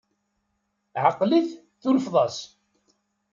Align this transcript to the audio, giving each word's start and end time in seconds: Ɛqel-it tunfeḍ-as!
Ɛqel-it 1.05 1.49
tunfeḍ-as! 1.81 2.37